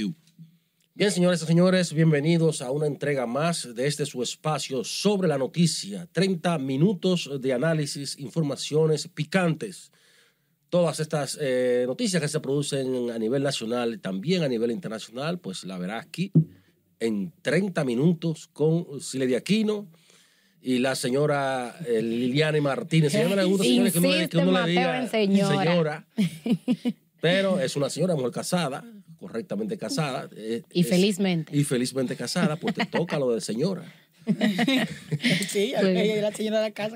[0.00, 0.14] you.
[0.94, 5.38] Bien, señores y señores, bienvenidos a una entrega más de este su espacio sobre la
[5.38, 6.06] noticia.
[6.12, 9.92] 30 minutos de análisis, informaciones picantes.
[10.68, 15.38] Todas estas eh, noticias que se producen a nivel nacional y también a nivel internacional,
[15.38, 16.32] pues la verá aquí
[17.00, 19.88] en 30 minutos con Siledia Aquino
[20.60, 23.12] y la señora eh, Liliana Martínez.
[23.12, 25.64] Señora, me gusta, señores, que uno, le- que uno le Mateo diga en señora.
[25.64, 26.06] señora.
[27.22, 28.84] Pero es una señora, mujer casada,
[29.20, 30.28] correctamente casada.
[30.36, 31.56] eh, Y es- felizmente.
[31.56, 33.84] Y felizmente casada, pues te toca lo de señora.
[35.48, 36.94] Sí, Pues- ella es la señora de la casa.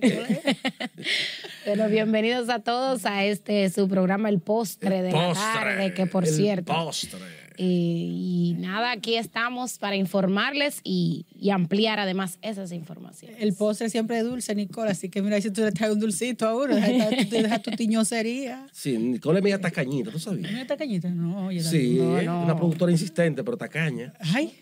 [1.66, 6.24] Bueno, bienvenidos a todos a este su programa El Postre de la tarde, que por
[6.26, 6.72] el cierto.
[6.72, 7.18] Postre.
[7.56, 13.36] Y, y nada, aquí estamos para informarles y, y ampliar además esas informaciones.
[13.40, 14.90] El postre siempre es dulce, Nicole.
[14.90, 18.66] Así que mira, si tú le traes un dulcito a uno, deja, tu tiñosería.
[18.72, 20.50] Sí, Nicole es media tacañita, ¿tú sabías?
[20.50, 21.08] Mira esta cañita.
[21.10, 22.44] No, oye, Sí, No, no.
[22.44, 24.12] una productora insistente, pero tacaña.
[24.20, 24.52] Ay.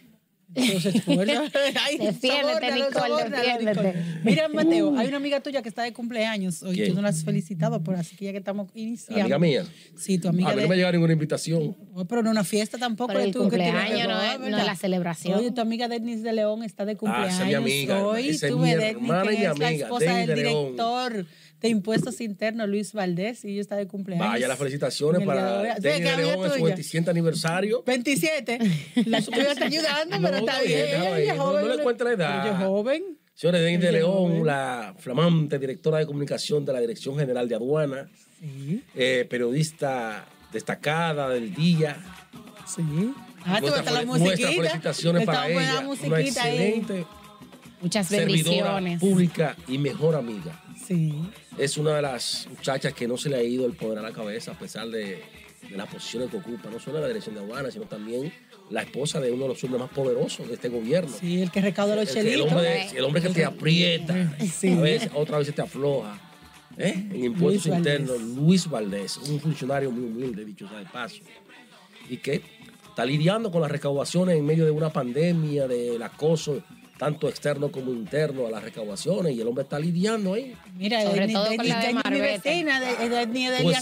[0.55, 1.33] Entonces, esfuerzo.
[1.85, 3.71] Ay, Defiéndete, sabórnalo, Nicole, sabórnalo, defiéndete.
[3.83, 3.95] Nicole.
[4.25, 6.75] Mira, Mateo, hay una amiga tuya que está de cumpleaños hoy.
[6.75, 6.89] ¿Quién?
[6.91, 9.23] Tú no la has felicitado, pero así que ya que estamos iniciando.
[9.23, 9.65] Amiga mía.
[9.97, 10.51] Sí, tu A amiga.
[10.51, 11.77] mí no de- me llega ninguna invitación.
[11.95, 13.09] Oh, pero no una fiesta tampoco.
[13.13, 15.39] Pero el tú que cumpleaños no es- no es la celebración.
[15.39, 17.35] Oye, tu amiga Denise de León está de Ah, cumpleaños.
[17.35, 18.07] esa es mi amiga.
[18.07, 20.37] Hoy Esa es tuve mi hermana y que mi es la amiga, esposa Denise del
[20.37, 20.77] de León.
[21.63, 24.27] De Impuestos Internos, Luis Valdés, y ella está de cumpleaños.
[24.27, 26.65] Vaya las felicitaciones para que de León en su tuya.
[26.75, 27.83] 27 aniversario.
[27.87, 28.59] 27.
[29.07, 31.69] La está ayudando, pero está bien, Ella No- joven.
[31.69, 32.61] no le cuente la edad.
[32.61, 33.03] Es joven.
[33.35, 38.09] Señores, Denny de León, la flamante directora de comunicación de la Dirección General de Aduana,
[38.41, 41.97] Sí, eh, periodista destacada del día.
[42.67, 42.83] sí.
[43.45, 44.49] Ah, tú Nuestra la musiquita.
[44.53, 45.81] felicitaciones para ella.
[46.05, 47.05] Una excelente
[47.81, 49.01] Muchas servidora bendiciones.
[49.01, 50.62] pública y mejor amiga.
[50.87, 51.15] Sí.
[51.59, 54.13] Es una de las muchachas que no se le ha ido el poder a la
[54.13, 55.23] cabeza a pesar de,
[55.71, 58.33] de las posiciones que ocupa, no solo en la dirección de aduana, sino también
[58.71, 61.11] la esposa de uno de los hombres más poderosos de este gobierno.
[61.21, 62.53] Sí, el que recauda los el, que- el chelitos.
[62.53, 64.73] hombre, el hombre que te aprieta, Sí.
[64.73, 66.19] a veces, otra vez te afloja.
[66.79, 66.95] ¿eh?
[67.11, 68.01] En impuestos Luis Valdés.
[68.01, 71.17] internos, Luis Valdés, un funcionario muy humilde, dicho sea de paso,
[72.09, 72.41] y que
[72.89, 76.63] está lidiando con las recaudaciones en medio de una pandemia, del acoso
[76.99, 80.55] tanto externo como interno a las recaudaciones, y el hombre está lidiando ahí.
[80.77, 83.27] Mira, Sobre Denny- todo Denny- con la de Denny es mi vecina, de, de, de,
[83.27, 83.27] de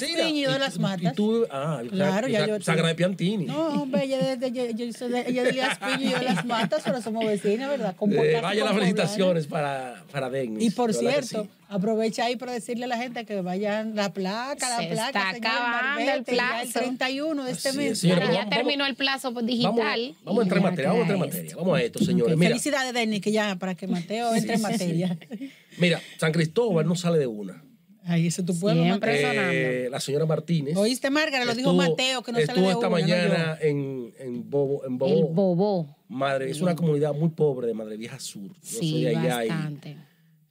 [0.01, 1.13] Piño y de las matas.
[1.13, 3.45] Y tú, ah, Claro, ya yo- Sagra de Piantini.
[3.45, 6.25] No, hombre, ella de, de- yo, yo soy de, ella de Elías y yo de
[6.25, 7.91] las matas, pero somos vecinas, ¿verdad?
[7.91, 10.63] Eh, Comportarse vaya las felicitaciones para, para Dennis.
[10.65, 11.51] Y por de cierto, sí.
[11.71, 15.07] Aprovecha ahí para decirle a la gente que vayan la placa, la Se placa.
[15.09, 16.79] está señor acabando el Marbete, ya el plazo.
[16.81, 17.93] 31 de este mes.
[17.93, 20.15] es, señora, ya vamos- terminó vamos- el plazo Vamos, digital.
[20.25, 21.57] vamos a entrar en y materia, vamos a entrar en materia.
[21.57, 22.33] Vamos a esto, señores.
[22.35, 25.19] Ok, Mira, Felicidades, Denny, que ya, para que Mateo entre en materia.
[25.79, 27.63] mira, San Cristóbal no sale de una.
[28.05, 29.85] Ahí, ese es tu pueblo, Siempre.
[29.85, 30.77] Eh, la señora Martínez.
[30.77, 34.13] Oíste, Márgara, lo dijo Mateo, que no sale Estuvo de esta una, no mañana en,
[34.19, 34.85] en Bobo.
[34.85, 35.97] En El Bobo.
[36.09, 38.51] Madre, es una comunidad muy pobre de Madre Vieja Sur.
[38.63, 39.91] Yo soy Sí, de allá y bastante.
[39.91, 39.97] eh,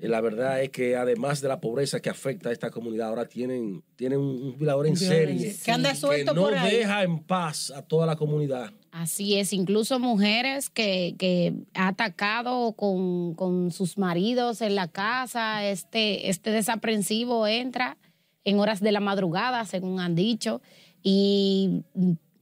[0.07, 3.83] la verdad es que además de la pobreza que afecta a esta comunidad, ahora tienen,
[3.97, 6.77] tienen un, violador en serie Que anda suelto que no por ahí.
[6.77, 8.71] deja en paz a toda la comunidad.
[8.91, 15.65] Así es, incluso mujeres que, que ha atacado con, con sus maridos en la casa,
[15.67, 17.97] este, este desaprensivo entra
[18.45, 20.61] en horas de la madrugada, según han dicho,
[21.03, 21.83] y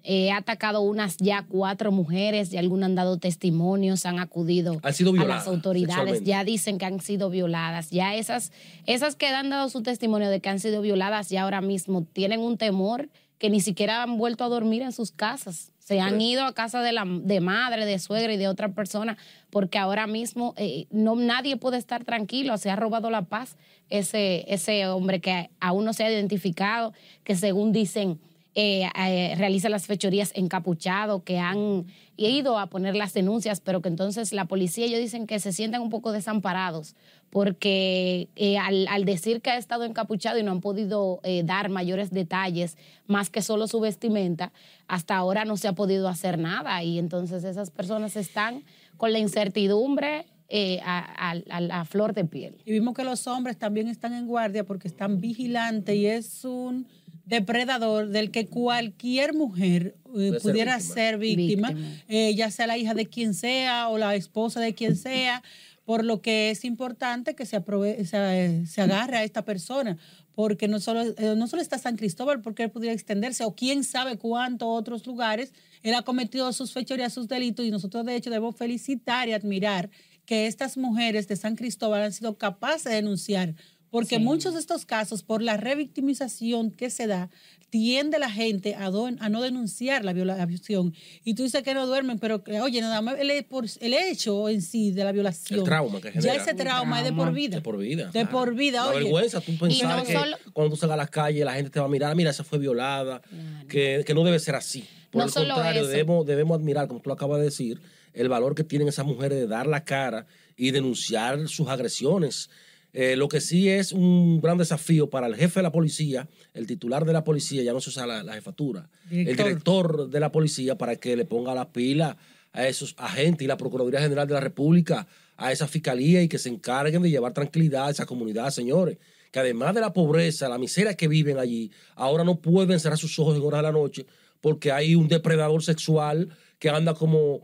[0.09, 4.93] eh, ha atacado unas ya cuatro mujeres, y algunas han dado testimonios, han acudido Han
[4.93, 8.53] sido a violadas las autoridades, ya dicen que han sido violadas, ya esas,
[8.85, 12.39] esas que han dado su testimonio de que han sido violadas, ya ahora mismo tienen
[12.39, 15.73] un temor que ni siquiera han vuelto a dormir en sus casas.
[15.79, 19.17] Se han ido a casa de la de madre, de suegra y de otra persona,
[19.49, 22.57] porque ahora mismo eh, no nadie puede estar tranquilo.
[22.57, 23.57] Se ha robado la paz
[23.89, 26.93] ese, ese hombre que aún no se ha identificado,
[27.23, 28.19] que según dicen
[28.55, 31.85] eh, eh, realiza las fechorías encapuchado, que han
[32.15, 35.81] ido a poner las denuncias, pero que entonces la policía ellos dicen que se sienten
[35.81, 36.95] un poco desamparados
[37.29, 41.69] porque eh, al, al decir que ha estado encapuchado y no han podido eh, dar
[41.69, 44.51] mayores detalles más que solo su vestimenta,
[44.87, 48.63] hasta ahora no se ha podido hacer nada y entonces esas personas están
[48.97, 52.57] con la incertidumbre eh, a, a- a flor de piel.
[52.65, 56.87] Y vimos que los hombres también están en guardia porque están vigilantes y es un
[57.27, 60.93] depredador del que cualquier mujer eh, ser pudiera víctima.
[60.95, 62.03] ser víctima, Víctima.
[62.07, 65.43] eh, ya sea la hija de quien sea o la esposa de quien sea,
[65.85, 69.97] por lo que es importante que se, aprove- se, se agarre a esta persona,
[70.35, 73.83] porque no solo, eh, no solo está San Cristóbal, porque él pudiera extenderse, o quién
[73.83, 75.53] sabe cuántos otros lugares,
[75.83, 79.89] él ha cometido sus fechorías, sus delitos, y nosotros de hecho debemos felicitar y admirar
[80.25, 83.55] que estas mujeres de San Cristóbal han sido capaces de denunciar
[83.89, 87.29] Porque muchos de estos casos, por la revictimización que se da,
[87.69, 90.93] tiende la gente a, don- a no denunciar la violación.
[91.23, 94.61] Y tú dices que no duermen, pero oye, nada más el, por- el hecho en
[94.61, 95.59] sí de la violación.
[95.59, 96.35] El trauma que Ya genera.
[96.43, 97.55] ese trauma es de por vida.
[97.57, 98.05] De por vida.
[98.05, 98.29] De claro.
[98.31, 98.99] por vida, La oye.
[98.99, 101.79] vergüenza, tú pensar no que solo- cuando tú salgas a la calle la gente te
[101.79, 103.21] va a mirar, mira, esa fue violada,
[103.67, 104.85] que, que no debe ser así.
[105.11, 105.89] Por No el solo contrario, eso.
[105.89, 107.81] debemos, debemos admirar, como tú lo acabas de decir,
[108.13, 110.25] el valor que tienen esas mujeres de dar la cara
[110.55, 112.49] y denunciar sus agresiones.
[112.99, 116.65] Eh, lo que sí es un gran desafío para el jefe de la policía, el
[116.65, 119.45] titular de la policía, ya no se usa la, la jefatura, el Director.
[119.45, 122.17] director de la policía para que le ponga la pila
[122.53, 126.39] a esos agentes y la Procuraduría General de la República, a esa fiscalía y que
[126.39, 128.97] se encarguen de llevar tranquilidad a esa comunidad, señores.
[129.31, 133.19] Que además de la pobreza, la miseria que viven allí, ahora no pueden cerrar sus
[133.19, 134.07] ojos en horas de la noche
[134.41, 137.41] porque hay un depredador sexual que anda como,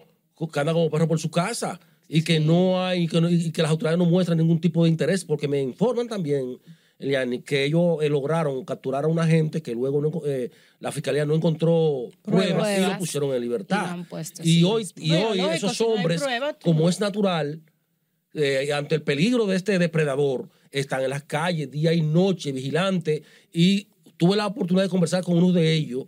[0.51, 1.79] que anda como perro por su casa
[2.15, 4.89] y que no hay, que no- y que las autoridades no muestran ningún tipo de
[4.91, 6.59] interés, porque me informan también,
[6.99, 11.25] Eliani, que ellos eh, lograron capturar a un agente que luego no eh, la fiscalía
[11.25, 13.97] no encontró pruebas, y lo pusieron en libertad.
[14.07, 14.63] puesto, Y sí.
[14.63, 17.61] hoy, y Bueno, hoy lógico, esos si no hay hombres, pruebas, como es natural,
[18.35, 23.23] eh, ante el peligro de este depredador, están en las calles día y noche vigilantes
[23.51, 23.87] y
[24.17, 26.05] tuve la oportunidad de conversar con uno de ellos,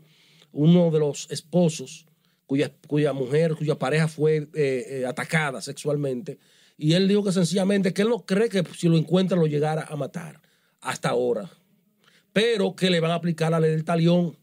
[0.51, 2.05] uno de los esposos
[2.45, 6.39] cuya, cuya mujer, cuya pareja fue eh, eh, atacada sexualmente
[6.77, 9.83] y él dijo que sencillamente que él no cree que si lo encuentra lo llegara
[9.83, 10.41] a matar
[10.81, 11.49] hasta ahora,
[12.33, 14.37] pero que le van a aplicar la ley del talión.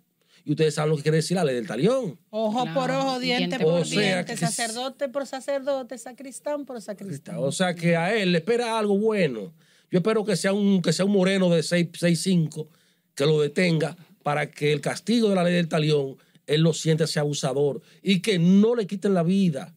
[0.45, 2.19] Y ustedes saben lo que quiere decir la ley del talión.
[2.31, 4.37] Ojo Claro, por ojo, diente diente por diente.
[4.37, 7.37] sea, sacerdote por sacerdote, sacristán por sacristán.
[7.39, 9.53] O sea que a él le espera algo bueno.
[9.89, 12.67] Yo espero que sea un, que sea un moreno de 6'5
[13.15, 16.17] que lo detenga para que el castigo de la ley del talión
[16.47, 19.77] él lo siente ese abusador y que no le quiten la vida,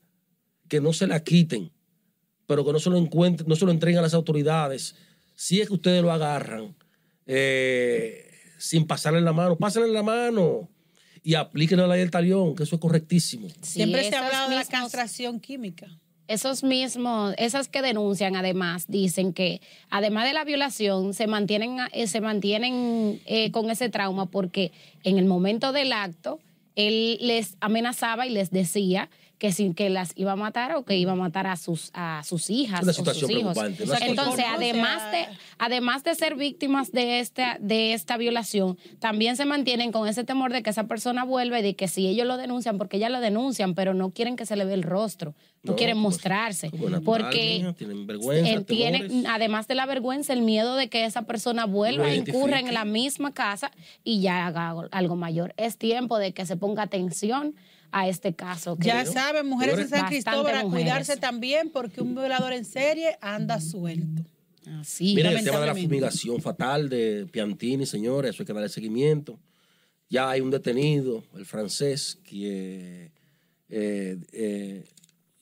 [0.67, 1.71] que no se la quiten,
[2.47, 4.95] pero que no se lo encuentren, no se lo entreguen a las autoridades.
[5.35, 6.75] Si es que ustedes lo agarran
[7.25, 10.69] eh, sin pasarle la mano, pásenle la mano
[11.23, 13.49] y apliquen la ley del talión, que eso es correctísimo.
[13.61, 15.87] Sí, Siempre se ha hablado de la castración química.
[16.27, 22.07] Esos mismos, esas que denuncian además, dicen que además de la violación, se mantienen, eh,
[22.07, 24.71] se mantienen eh, con ese trauma porque
[25.03, 26.39] en el momento del acto,
[26.75, 30.95] él les amenazaba y les decía que sin que las iba a matar o que
[30.97, 33.53] iba a matar a sus a sus hijas Una o sus situación hijos.
[33.53, 35.27] preocupante, una Entonces, situación- además de
[35.57, 40.53] además de ser víctimas de esta de esta violación, también se mantienen con ese temor
[40.53, 43.19] de que esa persona vuelva y de que si ellos lo denuncian, porque ya lo
[43.19, 45.33] denuncian, pero no quieren que se le vea el rostro,
[45.63, 50.31] no, No, quieren como- mostrarse, como natural, porque tienen vergüenza, tienen, además de la vergüenza,
[50.33, 53.71] el miedo de que esa persona vuelva incurra en la misma casa
[54.03, 55.53] y ya haga algo mayor.
[55.57, 57.55] Es tiempo de que se ponga atención
[57.97, 58.75] a este caso.
[58.75, 63.17] que- Ya saben, mujeres de San Cristóbal, a cuidarse también porque un violador en serie
[63.21, 64.21] anda suelto.
[64.81, 65.15] Así.
[65.15, 69.39] Miren el tema de la fumigación fatal de Piantini, señores, eso hay que darle seguimiento.
[70.09, 73.11] Ya hay un detenido, el francés, que
[73.69, 74.83] eh, eh,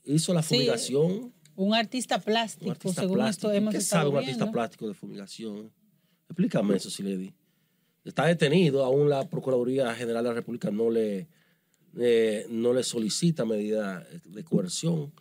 [0.06, 0.56] hizo la Sí.
[0.56, 1.34] fumigación.
[1.56, 3.48] Un artista plástico, un artista según plástico.
[3.48, 4.32] esto hemos ¿Qué estado sabe un viendo.
[4.44, 5.72] artista plástico de fumigación?
[6.30, 7.34] Explícame eso, Siledi.
[8.06, 11.28] Está detenido, aún la Procuraduría General de la República no le,
[12.00, 15.12] eh, no le solicita medida de coerción.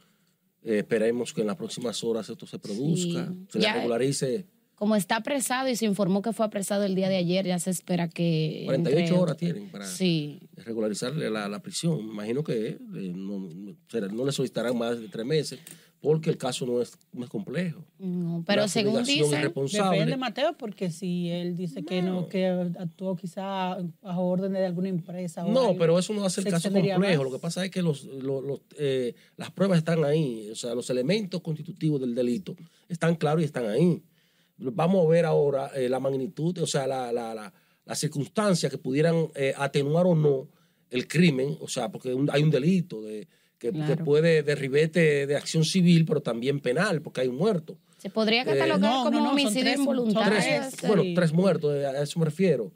[0.65, 3.47] Eh, esperemos que en las próximas horas esto se produzca, Sí.
[3.51, 4.47] se Ya- regularice.
[4.75, 7.71] Como está apresado y se informó que fue apresado el día de ayer, ya se
[7.71, 8.63] espera que...
[8.67, 10.41] 48 entre- horas tienen para Sí.
[10.57, 12.01] regularizarle la, la prisión.
[12.01, 12.79] Imagino que eh,
[13.15, 13.49] no,
[14.11, 15.61] no le solicitarán más de tres meses
[16.03, 17.85] porque el caso no es, no es complejo.
[17.99, 19.99] No, pero según irresponsable.
[20.01, 22.47] Depende, Mateo, porque si él dice que no, que
[22.79, 25.45] actuó quizá a orden de alguna empresa.
[25.47, 26.99] o No, algo, pero eso no hace el caso complejo.
[26.99, 27.17] más.
[27.17, 30.51] Lo que pasa es que los, los- los, eh, las pruebas están ahí.
[30.51, 32.57] O sea, los elementos constitutivos del delito
[32.89, 34.03] están claros y están ahí.
[34.59, 37.53] Vamos a ver ahora eh, la magnitud, o sea, la, la, la,
[37.85, 40.49] las circunstancias que pudieran eh, atenuar o no
[40.91, 41.57] el crimen.
[41.61, 43.29] O sea, porque un- hay un delito de,
[43.63, 44.05] que, que Claro.
[44.05, 47.79] puede derribete de acción civil, pero también penal, porque hay un muerto.
[47.99, 50.39] Se podría Eh, catalogar no, como no, no, son homicidio tres- involuntario.
[50.39, 50.75] tres.
[50.89, 52.73] Bueno, tres muertos, eh, a eso me refiero,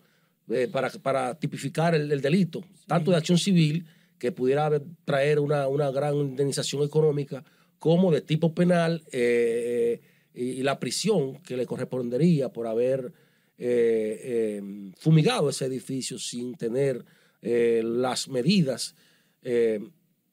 [0.48, 3.84] eh, para, para tipificar el, el delito, tanto de acción civil,
[4.18, 4.70] que pudiera
[5.04, 7.42] traer una, una gran indemnización económica,
[7.80, 10.00] como de tipo penal eh,
[10.32, 13.12] y, y la prisión que le correspondería por haber
[13.58, 14.62] eh, eh,
[14.98, 17.04] fumigado ese edificio sin tener
[17.42, 18.94] eh, las medidas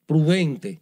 [0.05, 0.79] prudentes,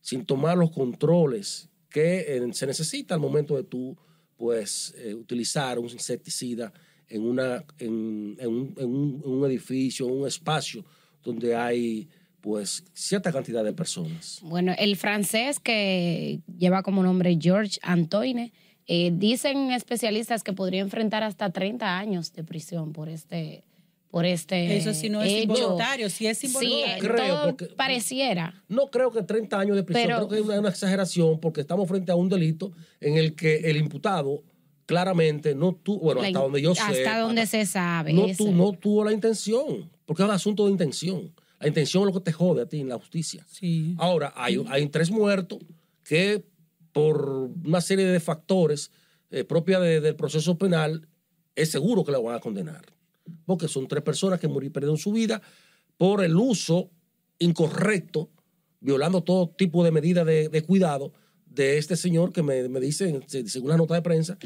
[0.00, 3.96] sin tomar los controles que eh, se necesita al momento de tú
[4.36, 6.72] pues eh, utilizar un insecticida
[7.08, 10.84] en una en, en un, en un- en un edificio, un espacio
[11.22, 12.08] donde hay
[12.40, 14.38] pues cierta cantidad de personas.
[14.42, 18.52] Bueno, el francés que lleva como nombre George Antoine,
[18.90, 23.62] Eh, dicen especialistas que podría enfrentar hasta 30 años de prisión por este
[24.10, 25.42] por este Eso sí no es hecho.
[25.42, 26.98] involuntario, si es Sí, involuntario.
[27.08, 28.62] Creo, todo porque- pareciera.
[28.68, 31.60] No creo que 30 años de prisión, Pero- creo que es una, una exageración porque
[31.60, 34.42] estamos frente a un delito en el que el imputado
[34.86, 36.80] claramente no tuvo, bueno, La hasta donde yo sé.
[36.80, 38.12] hasta donde se sabe.
[38.14, 41.32] no, tu- no tuvo la intención, porque es un asunto de intención.
[41.60, 43.44] La intención es lo que te jode a ti en la justicia.
[43.50, 43.94] Sí.
[43.98, 45.58] Ahora, hay, hay tres muertos
[46.04, 46.42] que
[46.92, 48.90] por una serie de factores
[49.30, 51.06] eh, propias de- del proceso penal,
[51.54, 52.86] es seguro que la van a condenar.
[53.46, 55.40] Porque son tres personas que murieron, perdieron su vida
[55.96, 56.90] por el uso
[57.38, 58.30] incorrecto,
[58.80, 61.12] violando todo tipo de medidas de, de cuidado
[61.46, 64.38] de este señor que me, me dice, según la nota de prensa,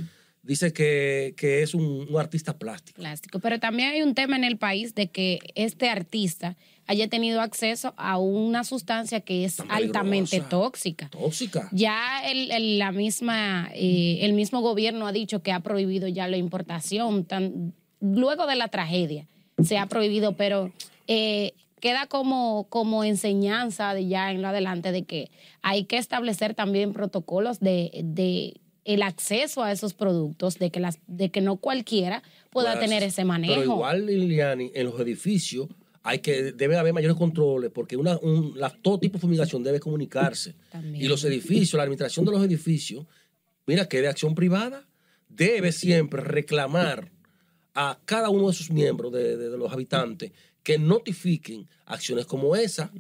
[0.42, 2.96] dice que, que es un, un artista plástico.
[2.96, 3.38] plástico.
[3.40, 7.92] Pero también hay un tema en el país de que este artista haya tenido acceso
[7.96, 11.08] a una sustancia que es altamente tóxica.
[11.10, 11.68] Tóxica.
[11.72, 16.26] Ya el, el- la misma, eh, el mismo gobierno ha dicho que ha prohibido ya
[16.28, 17.24] la importación.
[17.24, 19.26] Tan, luego de la tragedia
[19.62, 20.71] se ha prohibido, pero
[21.06, 25.30] eh, queda como, como enseñanza de ya en lo adelante de que
[25.62, 30.99] hay que establecer también protocolos de, de el acceso a esos productos, de que, las,
[31.06, 33.54] de que no cualquiera pueda tener ese manejo.
[33.54, 35.68] Pero igual, Liliani, en los edificios
[36.02, 39.78] hay que debe haber mayores controles porque una, un, la- todo tipo de fumigación debe
[39.78, 40.56] comunicarse.
[40.73, 41.04] También.
[41.04, 43.06] Y los edificios, la administración de los edificios,
[43.66, 44.85] mira que de acción privada
[45.28, 47.12] debe siempre reclamar
[47.75, 52.55] a cada uno de sus miembros, de, de- de los habitantes, que notifiquen acciones como
[52.55, 52.91] esa.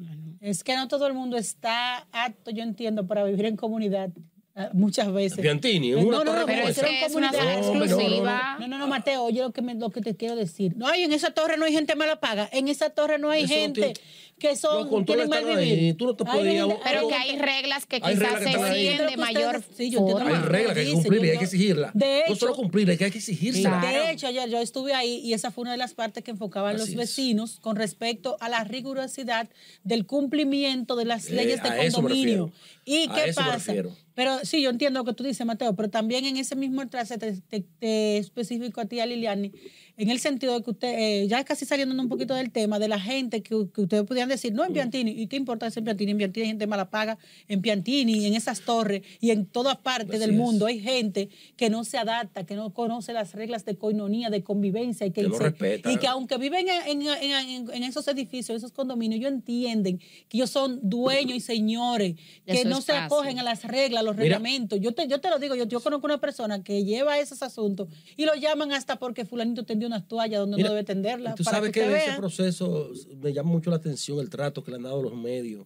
[0.40, 4.10] Es que no todo el mundo está apto, yo entiendo, para vivir en comunidad
[4.54, 5.38] eh, muchas veces.
[5.38, 7.84] Piantini, No, una no, torre no, pero es es una zona No, no.
[7.84, 8.56] exclusiva.
[8.60, 10.76] No, no, no, Mateo, oye lo que, me- lo que te quiero decir.
[10.76, 12.48] No, hay en esa torre no hay gente mala paga.
[12.52, 14.00] En esa torre no hay Eso gente tiene-
[14.42, 15.96] que son tienen mal están ahí, vivir.
[15.96, 18.74] tú no te puedes ir Pero que hay reglas que Hay quizás reglas que se
[18.74, 20.28] siguen de mayor sí, yo forma.
[20.28, 21.90] Hay reglas que hay que dice, cumplirla y hay que exigirla.
[21.94, 23.60] de no solo hecho- cumplirla, hay que.
[23.62, 24.04] Claro.
[24.04, 26.74] De hecho, ayer yo estuve ahí y esa fue una de las partes que enfocaban
[26.74, 26.96] Así los es.
[26.96, 29.48] vecinos con respecto a la rigurosidad
[29.84, 32.50] del cumplimiento de las Eh, leyes de condominio.
[32.84, 33.72] ¿Y A qué pasa?
[34.14, 37.16] Pero sí, yo entiendo lo que tú dices, Mateo, pero también en ese mismo entrance
[37.16, 39.52] te, te, te especifico a ti, a Liliani,
[39.96, 42.88] en el sentido de que usted, eh, ya casi saliendo un poquito del tema, de
[42.88, 45.84] la gente que, que ustedes podían decir, no en Piantini, ¿y qué importa eso en
[45.84, 46.12] Piantini?
[46.12, 47.18] En Piantini hay gente mala paga,
[47.48, 50.36] en Piantini, en esas torres y en todas partes Así del es.
[50.36, 54.42] mundo hay gente que no se adapta, que no conoce las reglas de coinonía, de
[54.42, 55.92] convivencia y que, Que no se- respeta.
[55.92, 59.98] y que aunque viven en, en- en- en esos edificios, en esos condominios, ellos entienden
[60.28, 62.14] que ellos son dueños y señores,
[62.46, 64.24] que no se acogen a las reglas, a los Mira.
[64.38, 64.80] reglamentos.
[64.80, 67.88] Yo te, yo te lo digo, yo, yo conozco una persona que lleva esos asuntos
[68.16, 71.34] y lo llaman hasta porque fulanito tendió unas toallas donde Mira, no debe tenderlas.
[71.34, 74.62] Tú para sabes que, que, en ese proceso me llama mucho la atención el trato
[74.62, 75.64] que le han dado los medios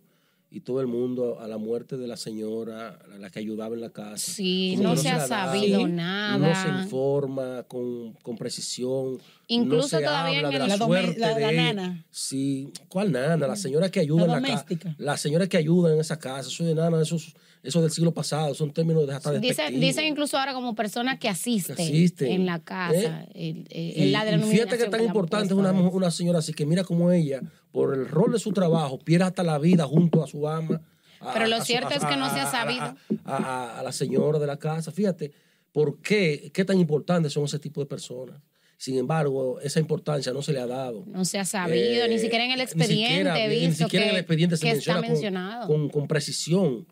[0.48, 3.80] y todo el mundo a la muerte de la señora, a la que ayudaba en
[3.80, 4.16] la casa.
[4.32, 6.38] Sí, Como no que se ha sabido nada.
[6.38, 9.18] No se informa con, con precisión.
[9.48, 11.52] Incluso no se todavía habla en de el- la, La dome- suerte la- de la
[11.52, 11.72] ella.
[11.74, 12.04] nana.
[12.10, 13.46] Sí, ¿cuál nana?
[13.46, 14.94] La señora que ayuda La en la casa.
[14.98, 16.48] La señora que ayuda en esa casa.
[16.48, 17.34] Eso de nana, eso, es-
[17.66, 19.80] eso del siglo pasado, son términos de hasta Dicen, despectivos.
[19.80, 22.32] dicen incluso ahora como persona que asiste, Que asiste.
[22.32, 23.24] en la casa.
[23.24, 23.28] ¿Eh?
[23.34, 26.64] el- el- Y, la y fíjate que tan importante es una, una señora así que
[26.64, 27.40] mira como ella,
[27.72, 30.80] por el rol de su trabajo, pierde hasta la vida junto a su ama.
[31.20, 32.94] a- Pero lo su- cierto es que no se ha sabido.
[33.24, 34.92] A, la señora de la casa.
[34.92, 35.32] Fíjate,
[35.72, 36.50] ¿por qué?
[36.54, 38.40] ¿Qué tan importantes son ese tipo de personas?
[38.78, 41.04] Sin embargo, esa importancia no se le ha dado.
[41.06, 43.88] No se ha sabido, Eh, ni siquiera en el ni expediente siquiera- he ni siquiera
[43.88, 45.66] que, en el expediente se que menciona está con- mencionado.
[45.66, 46.86] Con, con precisión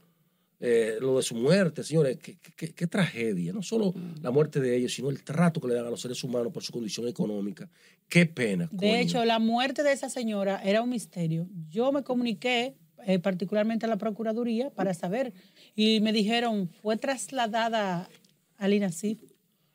[0.67, 2.17] eh, lo de su muerte, señores.
[2.23, 3.53] Qué, qué- qué tragedia.
[3.53, 4.23] No solo Mm.
[4.23, 6.63] la muerte de ellos, sino el trato que le dan a los seres humanos por
[6.63, 7.69] su condición económica.
[8.09, 8.69] Qué pena.
[8.73, 8.95] De coño.
[8.97, 11.49] hecho, la muerte de esa señora era un misterio.
[11.69, 12.75] Yo me comuniqué
[13.07, 15.35] eh, particularmente a la Procuraduría para saber
[15.77, 18.09] y me dijeron, fue trasladada
[18.57, 19.19] al INACIF.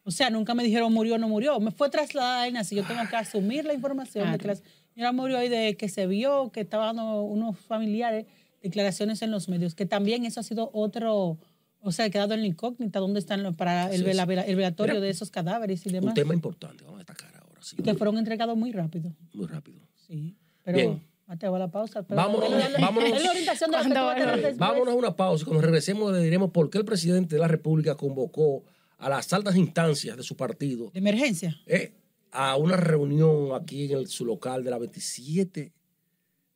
[0.04, 1.60] O sea, nunca me dijeron murió o no murió.
[1.60, 2.80] Me fue trasladada al INACIF.
[2.80, 6.08] Yo tengo que asumir la información de que la señora murió y de que se
[6.08, 8.26] vio, que estaban dando unos familiares
[8.62, 11.38] declaraciones en los medios, que también eso ha sido otro...
[11.82, 14.06] O sea, ha quedado en la incógnita dónde están los, para el, Así es.
[14.06, 17.04] vela- vela- el velatorio Mira, de esos cadáveres y Un demás, tema importante, vamos a
[17.06, 17.62] destacar ahora.
[17.62, 19.14] sí, que fueron entregados muy rápido.
[19.34, 19.80] Muy rápido.
[20.08, 20.36] Sí,
[20.66, 21.02] pero Bien.
[21.26, 22.04] Mateo, a la pausa.
[22.04, 24.94] Pero Vámonos, la orientación de lo que tú ¿Cuándo vas a tener vámonos?
[24.94, 27.96] a una pausa y cuando regresemos le diremos por qué el presidente de la República
[27.96, 28.64] convocó
[28.98, 31.56] a las altas instancias de su partido De emergencia.
[31.66, 31.94] eh,
[32.32, 35.72] a una reunión aquí en el- su local de la 27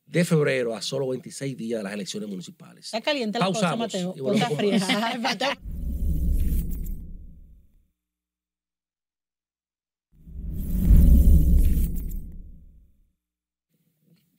[0.05, 2.85] de febrero a solo 26 días de las elecciones municipales.
[2.85, 3.75] Está caliente la cosa,
[4.15, 5.19] y volvemos con más.
[5.19, 5.49] Mateo.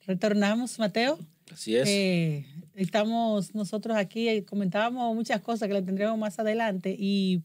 [0.05, 1.17] Retornamos, Mateo.
[1.51, 1.87] Así es.
[1.89, 2.45] Eh,
[2.75, 7.41] estamos nosotros aquí, eh, comentábamos muchas cosas que le tendremos más adelante y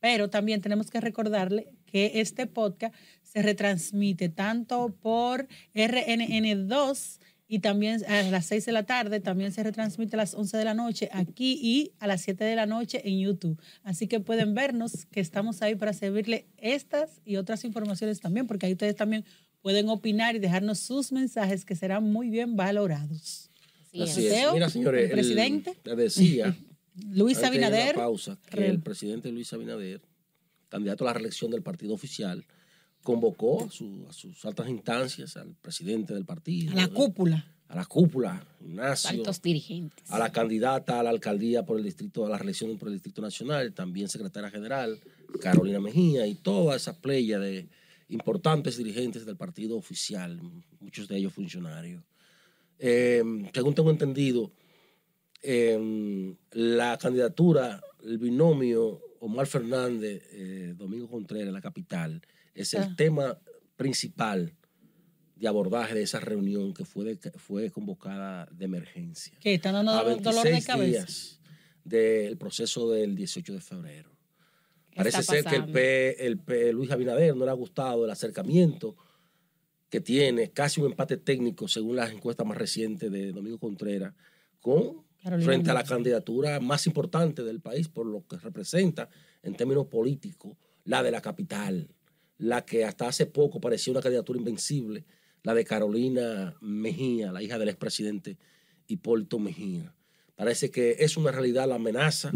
[0.00, 8.04] Pero también tenemos que recordarle que este podcast se retransmite tanto por RNN2 y también
[8.06, 11.08] a las 6 de la tarde, también se retransmite a las 11 de la noche
[11.12, 13.60] aquí y a las 7 de la noche en YouTube.
[13.82, 18.66] Así que pueden vernos que estamos ahí para servirle estas y otras informaciones también, porque
[18.66, 19.24] ahí ustedes también
[19.60, 23.50] pueden opinar y dejarnos sus mensajes que serán muy bien valorados.
[23.92, 24.10] Así es.
[24.10, 24.32] Así es.
[24.32, 25.74] Mateo, Mira, señores, el presidente.
[25.84, 26.56] le decía
[27.10, 27.94] Luis Abinader.
[27.94, 30.00] pausa, que el presidente Luis Abinader,
[30.68, 32.44] candidato a la reelección del partido oficial,
[33.04, 37.46] convocó a, su- a sus altas instancias, al presidente del partido, A la cúpula.
[37.68, 40.10] a la cúpula, Ignacio, Altos dirigentes.
[40.10, 43.22] a la candidata a la alcaldía por el distrito, a la reelección por el Distrito
[43.22, 44.98] Nacional, también secretaria general,
[45.40, 47.68] Carolina Mejía, y toda esa playa de
[48.08, 50.40] importantes dirigentes del partido oficial,
[50.80, 52.02] muchos de ellos funcionarios.
[52.78, 53.22] Eh,
[53.54, 54.50] según tengo entendido,
[55.42, 62.20] eh, la candidatura, el binomio Omar Fernández, eh, Domingo Contreras, la capital,
[62.54, 63.38] es el tema
[63.76, 64.54] principal
[65.36, 69.90] de abordaje de esa reunión que fue, de- fue convocada de emergencia Que están dando
[69.92, 70.84] a dolor, de 26 cabeza.
[70.86, 71.40] días
[71.84, 74.10] del proceso del 18 de febrero.
[74.90, 75.64] ¿Qué Parece ser que el?
[75.72, 78.96] P, el P- Luis Abinader no le ha gustado el acercamiento
[79.90, 84.14] que tiene, casi un empate técnico según las encuestas más recientes de Domingo Contreras,
[84.60, 89.08] con Carolina frente a la candidatura más importante del país por lo que representa
[89.42, 91.88] en términos políticos, la de la capital,
[92.38, 95.04] la que hasta hace poco parecía una candidatura invencible,
[95.42, 98.38] la de Carolina Mejía, la hija del expresidente
[98.86, 99.94] Hipólito Mejía.
[100.34, 102.32] Parece que es una realidad la amenaza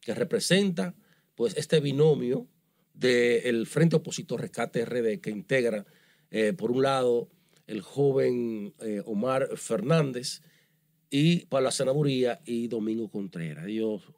[0.00, 0.94] que representa
[1.34, 2.46] pues este binomio
[2.92, 5.84] del Frente Opositor Rescate RD que integra
[6.30, 7.30] eh, por un lado
[7.66, 10.42] el joven eh, Omar Fernández
[11.10, 13.66] y para la senaduría y Domingo Contreras.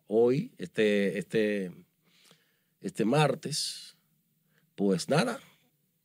[0.07, 1.71] Hoy, este, este,
[2.81, 3.96] este martes,
[4.77, 5.41] pues nada,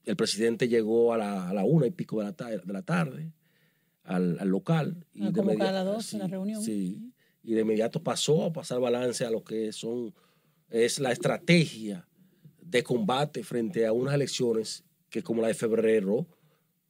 [0.05, 2.81] el presidente llegó a la, a la una y pico de la, ta- de la
[2.81, 3.31] tarde
[4.03, 5.05] al, al local.
[5.13, 6.61] Y A de convocar a inmediato- las 12 la reunión.
[6.63, 7.11] Sí,
[7.43, 10.13] y de inmediato pasó a pasar balance a lo que son,
[10.69, 12.07] es la estrategia
[12.61, 16.25] de combate frente a unas elecciones que como la de febrero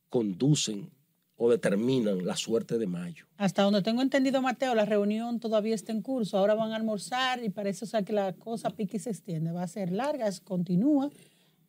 [0.09, 0.91] conducen
[1.37, 3.25] o determinan la suerte de mayo.
[3.37, 6.37] Hasta donde tengo entendido, Mateo, la reunión todavía está en curso.
[6.37, 9.51] Ahora van a almorzar y parece o sea, que la cosa pique y se extiende.
[9.51, 11.09] Va a ser larga, es- continúa.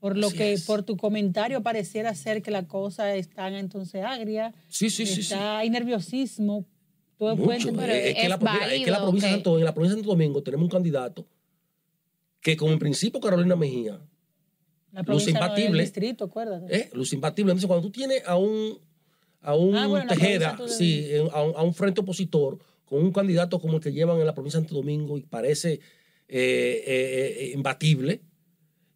[0.02, 0.64] Por lo Así que, es.
[0.64, 4.52] por tu comentario, pareciera ser que la cosa está entonces agria.
[4.66, 5.20] Sí, sí, sí, sí.
[5.20, 6.66] Está, Hay nerviosismo.
[7.16, 7.72] Todo Mucho.
[7.72, 9.72] pero es, que es la, mira, es que la provincia de que- Santo, en la
[9.72, 11.24] provincia de Santo Domingo tenemos un candidato
[12.40, 14.00] que como en principio Carolina Mejía,
[14.90, 15.82] la provincia no es el imbatible.
[15.82, 16.76] distrito, acuérdate.
[16.76, 16.90] ¿eh?
[16.94, 17.52] luz imbatible.
[17.52, 18.76] Entonces cuando tú tienes a un,
[19.40, 23.12] a un Ah, bueno, Tejeda, sí, en- a, un, a un frente opositor, con un
[23.12, 25.80] candidato como el que llevan en la provincia de Santo Domingo y parece eh,
[26.28, 28.20] eh, eh, imbatible,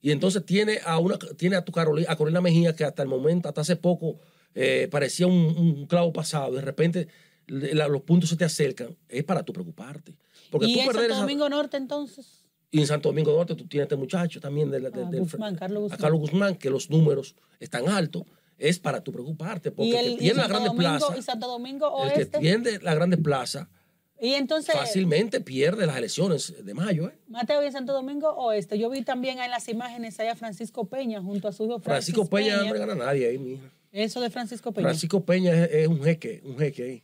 [0.07, 3.09] y entonces tiene a una tiene a tu Carolina, a Carolina Mejía que hasta el
[3.09, 4.19] momento, hasta hace poco,
[4.55, 7.09] eh, parecía un, un clavo pasado, de repente
[7.49, 10.15] la- los puntos se te acercan, es para tú preocuparte.
[10.51, 12.45] Porque y tú en Santo Domingo Norte, entonces.
[12.71, 15.57] y en Santo Domingo Norte tú tienes a este muchacho también del- Ah, del- Guzmán,
[15.57, 15.99] Carlos a Guzmán.
[16.01, 18.23] Carlos Guzmán, que los números están altos,
[18.59, 21.49] es para tú preocuparte, porque el que y tiene la grande Domingo, plaza, y Santo
[21.49, 22.39] Domingo el que Oeste.
[22.39, 23.69] tiene la grande plaza,
[24.19, 27.09] Y entonces, fácilmente pierde las elecciones de mayo.
[27.09, 27.19] ¿eh?
[27.29, 28.79] Mateo, y en Santo Domingo Oeste.
[28.79, 32.25] Yo vi también en las imágenes allá a Francisco Peña junto a su hijo Francisco
[32.25, 33.71] Francis Peña no gana a nadie ahí, mija.
[33.93, 34.89] Eso de Francisco Peña.
[34.89, 37.03] Francisco Peña es, es un jeque, un jeque ahí.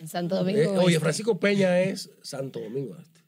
[0.00, 0.60] En Santo Domingo.
[0.60, 1.00] Eh, oye.
[1.00, 3.20] Francisco Peña es Santo Domingo Este.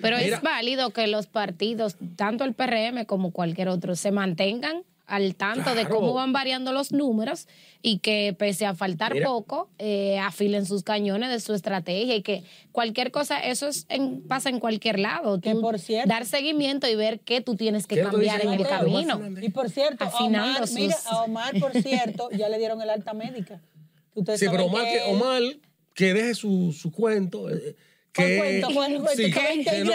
[0.00, 0.36] Pero Mira.
[0.36, 5.74] es válido que los partidos, tanto el PRM como cualquier otro, se mantengan al tanto
[5.74, 7.46] de cómo van variando los números
[7.82, 9.26] y que pese a faltar Mira.
[9.28, 14.22] poco, eh, afilen sus cañones de su estrategia y que cualquier cosa, eso es en-
[14.22, 15.38] pasa en cualquier lado.
[15.40, 18.26] Que por cierto- dar seguimiento y ver qué tú tienes que ¿Qué es lo que
[18.26, 19.20] cambiar en el camino.
[19.42, 22.80] Y por cierto, a Afinando Omar, sus- mira, a Omar, por cierto, ya le dieron
[22.80, 23.60] el alta médica.
[24.14, 25.42] Ustedes Sí, pero Omar, que él- Omar,
[25.94, 27.50] que deje su, su cuento.
[27.50, 27.76] eh,
[28.14, 28.68] ¿Cuál que, cuento?
[28.68, 29.92] Que no-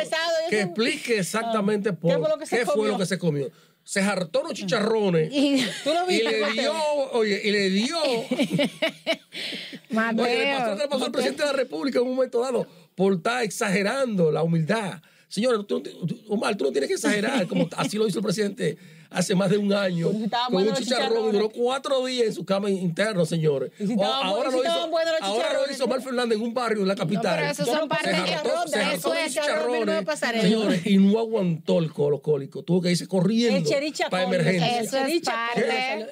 [0.52, 2.92] explique exactamente Ah, por ¿qué fue lo que se qué fue comió?
[2.92, 3.50] lo que se comió.
[3.90, 6.74] Se hartó los chicharrones Y- ¿Tú lo y viste, le dio,
[7.14, 7.96] oye, y le dio.
[9.90, 12.68] Mateo, Oye, le pasó, le pasó al presidente de la República en un momento dado
[12.96, 15.02] por estar exagerando la humildad.
[15.30, 18.78] Señores, tú tú- Omar, tú no tienes que exagerar, como así lo hizo el presidente
[19.10, 21.34] hace más de un año Pero si con un chicharrón y chicharrones.
[21.34, 23.72] duró cuatro días en su cama interna, señores.
[23.78, 25.76] Si O- estaban bu- ahora si lo hizo, ahora lo chicharrones.
[25.76, 27.36] hizo Mar Fernández en un barrio en la capital.
[27.40, 29.34] pero esos Yo son no parte se pasé de se eso es.
[29.34, 30.42] chicharrón, no eso.
[30.42, 32.64] señores, y no aguantó el colo alcohólico.
[32.64, 33.70] Tuvo que irse corriendo
[34.10, 34.80] para emergencia.
[34.82, 36.08] Eso es chericha parte.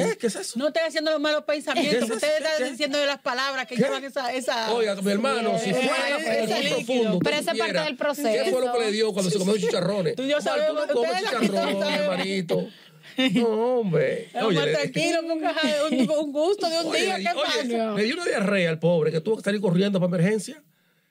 [0.00, 0.16] Es.
[0.16, 0.58] ¿Qué es eso?
[0.58, 1.94] No estoy haciendo los malos ¿Qué pensamientos.
[1.96, 2.14] es eso?
[2.14, 3.82] Ustedes están diciendo de las palabras que ¿Qué?
[3.82, 4.32] llevan esa.
[4.32, 6.76] esa Oiga, mi hermano, si fuera líquido.
[6.76, 7.18] profundo.
[7.22, 8.28] Pero esa es parte del proceso.
[8.44, 10.16] ¿Qué fue lo que le dio cuando se comió chicharrones?
[10.16, 11.30] Tú yo sabemos, Tú no comes ustedes
[11.94, 12.66] hermanito.
[13.34, 14.28] No, hombre.
[14.42, 17.16] Oye, le- tranquilo, porque ajá, un, un gusto de un oye, día.
[17.16, 17.94] ¿Qué oye, pasa?
[17.96, 20.62] le dio una diarrea al pobre que tuvo que salir corriendo para emergencia.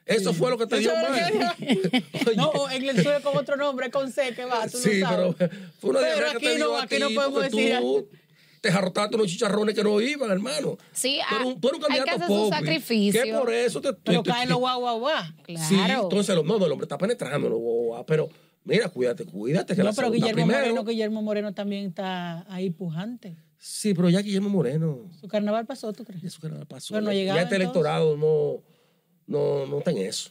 [0.06, 1.56] Eso fue lo que te dio mal.
[2.36, 5.36] No, en el suyo con otro nombre, con C, que va, tú sí, no sabes.
[5.38, 7.80] pero fue una Pero diarrea que aquí te dio no, a aquí no podemos decir-
[7.80, 8.10] tú
[8.62, 10.78] te jartaste unos chicharrones que no iban, hermano.
[10.92, 12.58] Sí, tú eres un, tú eres un hay que candidato hacer pobre.
[12.58, 13.24] sacrificio.
[13.24, 13.94] Que por eso te...
[13.94, 15.24] Pero te- te- caen los guau, guau, guau.
[15.48, 16.04] Sí, Claro.
[16.04, 18.30] entonces lo- no, no, el hombre está penetrando, no, guau, guau, pero
[18.70, 20.60] mira, cuídate, cuídate que No, la pero Guillermo primero.
[20.60, 23.36] Moreno, Guillermo Moreno también está ahí pujante.
[23.58, 26.24] Sí, pero ya Guillermo Moreno, Su carnaval pasó, ¿tú crees?
[26.24, 26.94] eso que nada pasó.
[26.94, 27.76] Pero no ya, llegaba, ya este entonces.
[27.84, 28.64] electorado no,
[29.28, 30.30] no, no está en eso.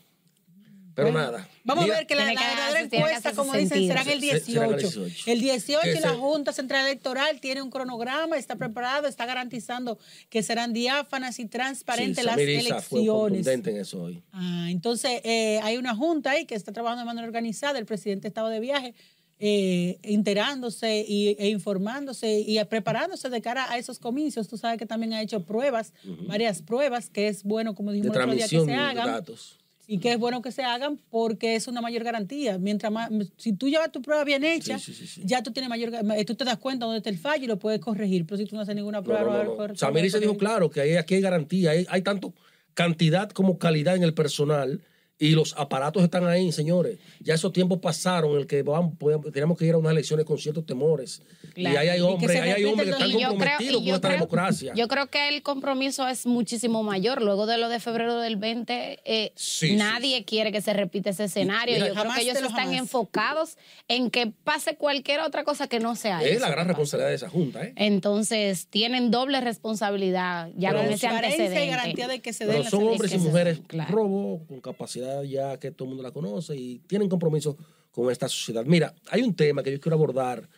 [0.99, 1.49] Pero Bueno, nada.
[1.63, 3.89] Vamos a ver que la, la verdadera encuesta, como dicen, sentir.
[3.89, 5.01] será en el Se- será en el 18.
[5.01, 5.31] 18.
[5.31, 9.97] El 18 Que y la Junta Central Electoral tiene un cronograma, está preparado, está garantizando
[10.29, 13.09] que serán diáfanas y transparentes sí, las fue elecciones.
[13.09, 14.23] contundente en eso hoy.
[14.33, 18.27] Ah, entonces, eh, hay una junta ahí que está trabajando de manera organizada, el presidente
[18.27, 18.95] estaba de viaje,
[19.41, 24.49] eh, enterándose y, e informándose y preparándose de cara a esos comicios.
[24.49, 25.93] Tú sabes que también ha hecho pruebas,
[26.27, 29.07] varias pruebas, que es bueno, como De dijimos el otro día, que se de hagan.
[29.07, 29.57] datos.
[29.91, 32.59] Y que es bueno que se hagan porque es una mayor garantía.
[32.59, 35.71] Mientras más, si tú llevas tu prueba bien hecha, Sí, sí, sí, ya tú tienes
[35.71, 38.27] mayor, eh, tú te das cuenta dónde está el fallo y lo puedes corregir.
[38.27, 39.57] Pero si tú no haces ninguna No, prueba, no, no, no.
[39.57, 42.35] cor- Samir Issa dijo claro que hay, aquí hay garantía, hay, hay tanto
[42.75, 44.83] cantidad como calidad en el personal
[45.21, 46.99] y los aparatos están ahí, señores.
[47.21, 50.25] Ya esos tiempos pasaron en el que vamos, podemos- teníamos que ir a unas elecciones
[50.25, 51.23] con ciertos temores.
[51.55, 51.75] Claro.
[51.75, 53.85] Y ahí hay Y que hombres, ahí hay hombres que están creo- comprometidos y con
[53.85, 54.73] yo esta creo- democracia.
[54.77, 57.21] Yo creo que el compromiso es muchísimo mayor.
[57.21, 61.11] Luego de lo de febrero del 20, eh, Sí, sí, nadie quiere que se repita
[61.11, 61.75] ese escenario.
[61.75, 62.79] Mira, yo creo que ellos están jamás.
[62.79, 63.57] enfocados
[63.89, 67.09] en que pase cualquier otra cosa que no sea es eso la gran que responsabilidad
[67.09, 67.73] de esa junta, ¿eh?
[67.77, 71.67] Entonces, tienen doble responsabilidad ya Pero- con ese antecedente.
[71.67, 73.95] garantía de que se Pero den son hombres y mujeres Claro.
[73.97, 77.57] robo, con capacidad ya que todo el mundo la conoce y tienen compromiso
[77.91, 78.65] con esta sociedad.
[78.65, 80.49] Mira, hay un tema que yo quiero abordar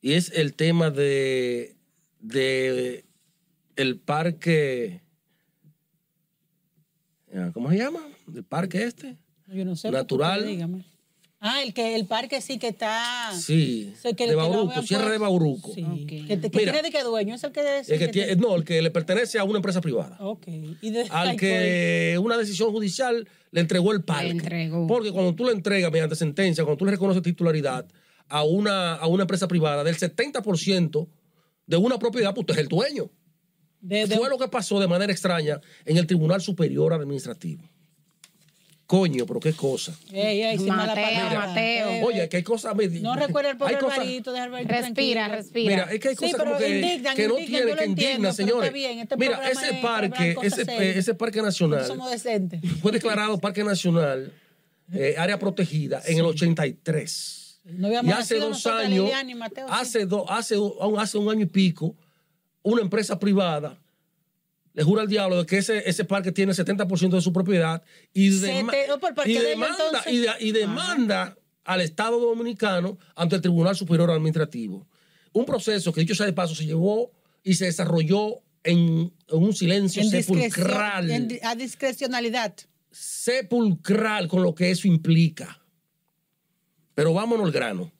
[0.00, 1.76] y es el tema de,
[2.20, 3.04] de
[3.76, 5.02] el parque,
[7.34, 8.00] ah, ¿cómo se llama?
[8.34, 9.16] El parque este.
[9.48, 9.90] Yo no sé.
[9.90, 10.46] Natural.
[10.46, 10.84] dígame.
[11.48, 13.32] Ah, el que el parque sí que está.
[13.38, 15.72] Sí, que- de Bauruco, Sierra de puesto- Bauruco.
[15.74, 15.82] Sí.
[15.84, 16.26] Ok.
[16.28, 16.72] Que, te- que Mira.
[16.72, 17.60] tiene de qué dueño, es el que.
[17.86, 20.16] El que tiene- no, el que le pertenece a una empresa privada.
[20.20, 20.46] Ok.
[20.80, 24.30] Y de- al que una decisión judicial le entregó el parque.
[24.30, 24.86] entregó.
[24.86, 27.86] Porque cuando tú le entregas mediante sentencia, cuando tú le reconoces titularidad
[28.28, 31.08] a una, a una empresa privada del 70%
[31.66, 33.10] de una propiedad, pues usted es el dueño.
[33.80, 37.62] de- de- Fue lo que pasó de manera extraña en el Tribunal Superior Administrativo.
[38.86, 39.92] Coño, pero qué cosa.
[40.12, 41.40] Ey, ey, sin mala Mateo.
[41.40, 41.88] Mateo.
[41.90, 42.72] Eh, Oye, que hay cosas...
[43.02, 45.28] No recuerda el pobre cosas- Alvarito, Respira, tranquilo.
[45.28, 45.70] respira.
[45.70, 47.84] Mira, es que hay Sí, cosas pero como que, indignan, que no indignan, lo que
[47.84, 48.72] indignan, señores.
[48.72, 52.60] bien, este Mira, ese es parque, hablar ese, parque nacional Somos decentes.
[52.80, 54.32] fue declarado parque nacional,
[54.92, 57.60] eh, área protegida, en el 83.
[57.64, 59.74] No y hace dos años, Liliana Mateo, sí.
[59.76, 61.96] hace, do- hace, do- hace un año y pico,
[62.62, 63.76] una empresa privada
[64.76, 68.28] le jura al diablo de que ese, ese parque tiene 70% de su propiedad y,
[68.30, 74.10] dema- oh, y demanda, y, de- y demanda al Estado Dominicano ante el Tribunal Superior
[74.12, 74.86] Administrativo.
[75.32, 77.10] Un proceso que, dicho sea de paso, se llevó
[77.42, 82.54] y se desarrolló en, en un silencio En sepulcral en a discrecionalidad.
[82.90, 85.60] sepulcral con lo que eso implica.
[86.94, 87.92] Pero vámonos al grano.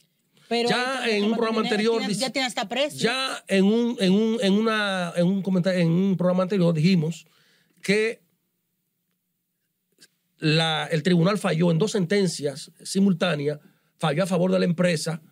[0.49, 3.01] Pero Ya en un programa tiene- anterior tiene- ya tiene hasta precio.
[3.01, 7.27] Ya en un, en un, en una, en un comentario, en un programa anterior dijimos
[7.83, 8.21] que
[10.39, 13.59] la- el tribunal falló en dos sentencias simultáneas,
[13.99, 15.23] falló a favor de la empresa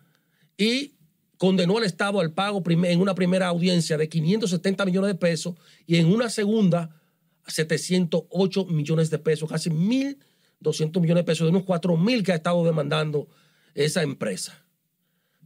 [0.57, 0.95] y
[1.37, 5.97] condenó al Estado al pago en una primera audiencia de 570 millones de pesos y
[5.97, 6.99] en una segunda
[7.47, 12.63] 708 millones de pesos, casi 1.200 millones de pesos de unos 4.000 que ha estado
[12.65, 13.27] demandando
[13.75, 14.64] esa empresa.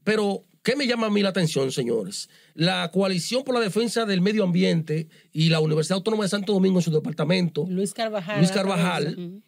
[0.09, 2.29] Pero, ¿qué me llama a mí la atención, señores?
[2.55, 6.79] La Coalición por la Defensa del Medio Ambiente y la Universidad Autónoma de Santo Domingo
[6.79, 8.39] en su departamento, Luis Carvajal.
[8.39, 8.49] Luis.
[8.49, 9.41] Carvajal,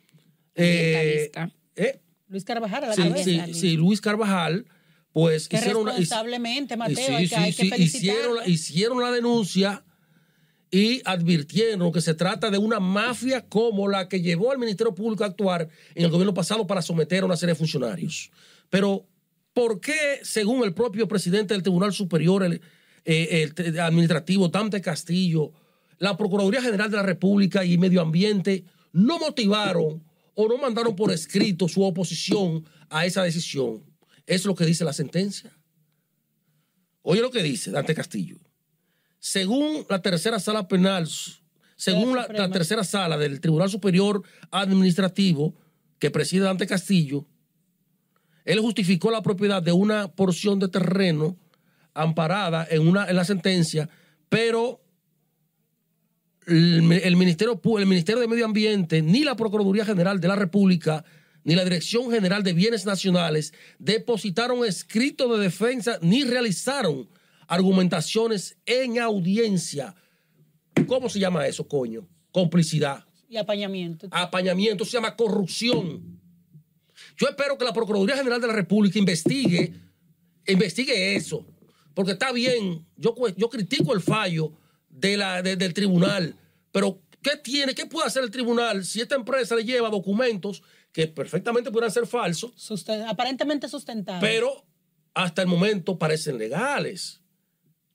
[0.54, 1.32] eh,
[1.76, 3.46] eh, Luis Carvajal a la sí, cabeza.
[3.48, 4.68] sí, sí, Luis Carvajal,
[5.14, 9.84] pues Que hicieron una- responsablemente, Mateo, sí, hay que- hay hicieron, hicieron la denuncia
[10.70, 15.24] y advirtieron que se trata de una mafia como la que llevó al Ministerio Público
[15.24, 18.30] a actuar en el gobierno pasado para someter a una serie de funcionarios.
[18.70, 19.08] Pero
[19.54, 22.62] ¿por qué, según el propio presidente del Tribunal Superior el,
[23.06, 25.52] eh, el Administrativo, Dante Castillo,
[25.98, 31.12] la Procuraduría General de la República y Medio Ambiente no motivaron o no mandaron por
[31.12, 33.84] escrito su oposición a esa decisión?
[34.26, 35.58] Es lo que dice la sentencia.
[37.02, 38.38] Oye lo que dice Dante Castillo.
[39.20, 41.08] Según la tercera sala penal,
[41.76, 45.56] según la, la tercera sala del Tribunal Superior Administrativo
[46.00, 47.28] que preside Dante Castillo,
[48.46, 51.38] él justificó la propiedad de una porción de terreno
[51.94, 53.90] amparada en, una, en la sentencia,
[54.30, 54.82] pero
[56.48, 61.04] el, el Ministerio, el Ministerio de Medio Ambiente, ni la Procuraduría General de la República,
[61.44, 67.10] ni la Dirección General de Bienes Nacionales depositaron escrito de defensa ni realizaron
[67.48, 69.96] argumentaciones en audiencia.
[70.88, 72.08] ¿Cómo se llama eso, coño?
[72.32, 74.08] Complicidad Y apañamiento.
[74.12, 76.21] apañamiento, se llama corrupción.
[77.18, 79.74] Yo espero que la Procuraduría General de la República investigue,
[80.48, 81.46] investigue eso,
[81.94, 83.14] porque está bien, yo,
[83.50, 84.54] critico el fallo
[84.90, 86.36] de la, de- del tribunal,
[86.72, 91.08] pero ¿qué tiene, qué puede hacer el tribunal si esta empresa le lleva documentos que
[91.08, 94.20] perfectamente pudieran ser falsos, Susten- aparentemente sustentado.
[94.22, 94.66] pero
[95.14, 97.22] hasta el momento parecen legales?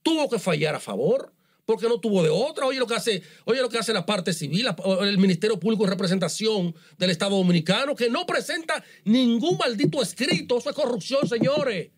[0.03, 1.33] Tuvo que fallar a favor
[1.67, 2.65] porque no tuvo de otra.
[2.65, 4.67] Oye lo que hace, oye lo que hace la parte civil,
[5.01, 10.57] el Ministerio Público de Representación del Estado Dominicano, que no presenta ningún maldito escrito.
[10.57, 11.91] Eso es corrupción, señores.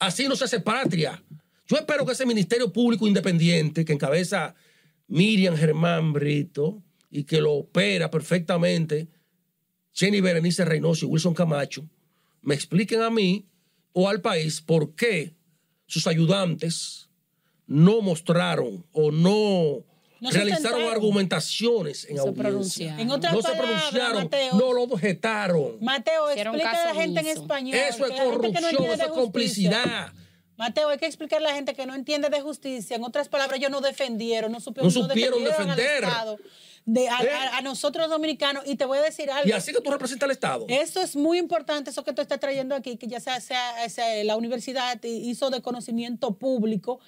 [0.00, 1.22] Así no se hace patria.
[1.68, 4.56] Yo espero que ese Ministerio Público Independiente que encabeza
[5.06, 9.08] Miriam Germán Brito y que lo opera perfectamente
[9.92, 11.88] Jenny Berenice Reynoso y Wilson Camacho
[12.42, 13.46] me expliquen a mí
[13.92, 15.36] o al país por qué
[15.86, 17.05] sus ayudantes
[17.66, 19.82] no mostraron o no,
[20.20, 22.42] No realizaron argumentaciones en Se audiencia.
[22.42, 23.00] pronunciaron.
[23.00, 24.54] En otras no se pronunciaron, Mateo.
[24.54, 25.76] no lo objetaron.
[25.80, 27.74] Mateo, explica a la gente en español.
[27.76, 30.12] Eso es no corrupción, entiende eso es complicidad.
[30.56, 32.96] Mateo, hay que explicar a la gente que no entiende de justicia.
[32.96, 36.04] En otras palabras, ellos no defendieron, no supieron, No supieron defendieron al defender.
[36.04, 36.38] Estado,
[36.86, 37.28] de- a, ¿Eh?
[37.30, 38.62] a- a nosotros los dominicanos.
[38.66, 39.46] Y te voy a decir algo.
[39.46, 40.64] Y así que tú representas al Estado.
[40.70, 44.24] Eso es muy importante, eso que tú estás trayendo aquí, que ya sea, sea- sea
[44.24, 47.00] la universidad hizo de conocimiento público,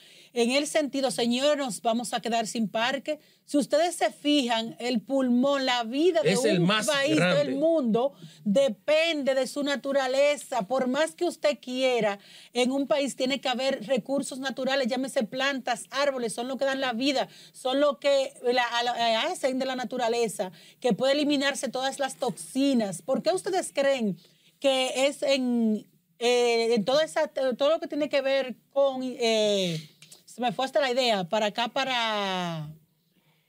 [0.42, 3.18] en el sentido, señores, nos vamos a quedar sin parque.
[3.44, 7.44] Si ustedes se fijan, el pulmón, la vida de Es un más país grande.
[7.44, 8.12] del mundo
[8.44, 10.62] depende de su naturaleza.
[10.68, 12.18] Por más que usted quiera,
[12.53, 16.81] en un país tiene que haber recursos naturales, llámese plantas, árboles, son lo que dan
[16.81, 21.68] la vida, son lo que la- a la- hacen de la naturaleza, que puede eliminarse
[21.68, 23.03] todas las toxinas.
[23.03, 24.18] ¿Por qué ustedes creen
[24.61, 25.87] que es en,
[26.18, 29.01] eh, en toda esa, todo lo que tiene que ver con...
[29.03, 29.81] eh,
[30.38, 32.70] se me fue hasta la idea, para acá, para...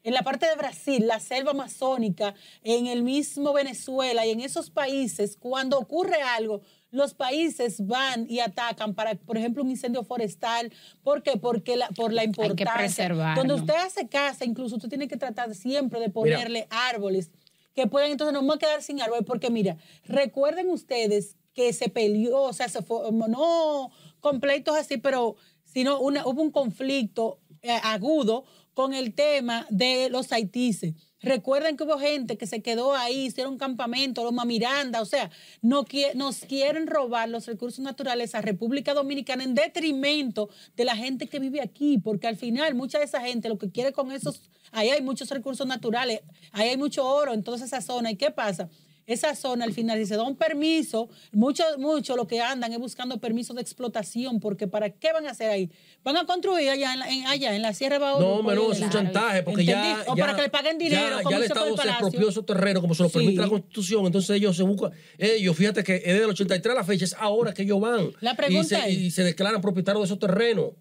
[0.02, 4.71] En la parte de Brasil, la selva amazónica, en el mismo Venezuela y en esos
[4.71, 10.71] países, cuando ocurre algo, los países van y atacan para, por ejemplo, un incendio forestal.
[11.04, 11.38] ¿Por qué?
[11.38, 12.73] Porque la, por la importancia.
[12.73, 13.43] preservarlo.
[13.43, 17.30] Donde usted hace casa, incluso usted tiene que tratar siempre de ponerle árboles
[17.75, 21.89] que puedan, entonces no vamos a quedar sin árboles, porque mira, recuerden ustedes que se
[21.89, 25.36] peleó, o sea, se fue, no completos así, pero
[25.71, 30.93] sino hubo un conflicto eh, agudo con el tema de los haitises.
[31.21, 35.29] Recuerden que hubo gente que se quedó ahí, hicieron campamento, Loma Miranda, o sea,
[35.62, 41.27] no nos quieren robar los recursos naturales a República Dominicana en detrimento de la gente
[41.27, 44.49] que vive aquí, porque al final mucha de esa gente lo que quiere con esos,
[44.71, 46.21] ahí hay muchos recursos naturales,
[46.53, 48.69] ahí hay mucho oro en toda esa zona, ¿y qué pasa?
[49.10, 52.80] Esa zona al final, si se da un permiso, mucho, mucho lo que andan es
[52.80, 55.69] buscando permisos de explotación, porque ¿para qué van a hacer ahí?
[56.04, 58.26] Van a construir allá en la, en, allá en la Sierra Bauru.
[58.41, 60.10] No, pero es un chantaje, porque ya, ¿Entendí?
[60.12, 62.30] O ya- para que le paguen dinero, Ya, como ya el Estado el se apropió
[62.30, 63.38] esos terrenos como se lo permite Sí.
[63.39, 64.06] la Constitución.
[64.06, 64.91] Entonces ellos se buscan.
[65.17, 68.12] Ellos, fíjate que es desde el 83 a la fecha, es ahora que ellos van.
[68.22, 70.72] La pregunta y se, es- y se declaran propietarios de esos terrenos.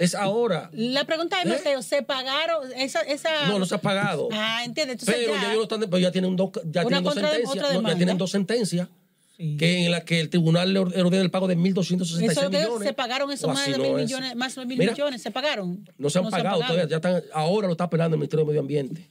[0.00, 0.70] Es ahora.
[0.72, 1.48] La pregunta es, ¿Eh?
[1.50, 3.00] Mateo, ¿se pagaron esa...?
[3.02, 3.46] esa...
[3.48, 4.28] No, no se ha pagado.
[4.32, 4.92] Ah, entiende.
[4.94, 7.74] Entonces pero ya, ya, ellos lo están, pero ya tienen dos, ya tienen dos sentencias.
[7.82, 8.88] no, ya tienen dos sentencias.
[9.36, 9.56] Sí.
[9.58, 12.36] Que en la que el tribunal le or- ordena el pago de 1.266 Eso es
[12.44, 12.88] lo que millones.
[12.88, 14.06] se pagaron esos más de no mil es.
[14.06, 15.88] millones, más de mil Mira, millones, ¿se pagaron?
[15.96, 18.60] No se han pagado todavía, ya están, ahora lo está apelando el Ministerio de Medio
[18.60, 19.08] Ambiente.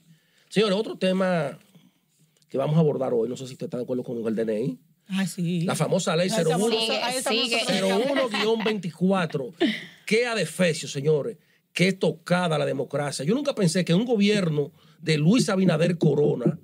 [0.50, 1.58] Señores, otro tema
[2.48, 4.78] que vamos a abordar hoy, no sé si usted está de acuerdo con el DNI,
[5.08, 5.62] Ah, sí.
[5.62, 6.60] la famosa ley Ah, esa 01.
[6.60, 7.12] famosa- ah.
[8.44, 9.54] 01-24.
[10.10, 11.38] Qué adefesio, señores.
[11.72, 13.24] Qué tocada la democracia.
[13.24, 16.60] Yo nunca pensé que un gobierno de Luis Abinader Corona,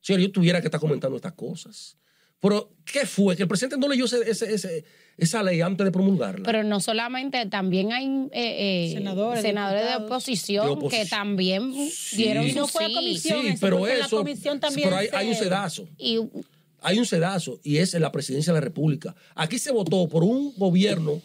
[0.00, 1.98] señor, yo tuviera que estar comentando estas cosas.
[2.40, 3.36] Pero, ¿qué fue?
[3.36, 4.84] Que el presidente no leyó ese- ese- ese-
[5.18, 6.44] esa ley antes de promulgarla.
[6.46, 11.04] Pero no solamente, también hay eh, eh, Senadores, senadores, de, oposición De oposición.
[11.04, 12.16] que también Sí.
[12.16, 12.94] dieron su no fue a sí.
[12.94, 13.42] comisión.
[13.42, 14.16] sí, eso, pero la eso.
[14.16, 15.86] comisión también pero hay, se- hay un sedazo.
[15.98, 16.20] Y
[16.80, 19.14] hay un sedazo y es en la presidencia de la República.
[19.34, 21.20] Aquí se votó por un gobierno